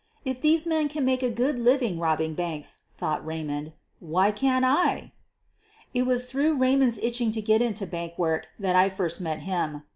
"If 0.25 0.41
these 0.41 0.65
men 0.65 0.89
can 0.89 1.05
make 1.05 1.21
a 1.21 1.29
good 1.29 1.59
living 1.59 1.99
robbing 1.99 2.33
banks,'' 2.33 2.81
thought 2.97 3.23
Eaymond, 3.23 3.73
"why 3.99 4.31
can't 4.31 4.65
I!" 4.65 5.11
It 5.93 6.07
was 6.07 6.25
through 6.25 6.57
Eaymond 6.57 6.93
's 6.93 6.97
itching 7.03 7.29
to 7.29 7.39
get 7.39 7.61
into 7.61 7.85
bank 7.85 8.17
work 8.17 8.47
that 8.57 8.75
I 8.75 8.89
first 8.89 9.21
met 9.21 9.41
him. 9.41 9.83